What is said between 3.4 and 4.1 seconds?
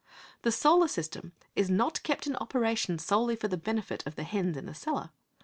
the benefit